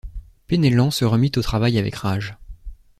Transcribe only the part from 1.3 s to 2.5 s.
au travail avec rage.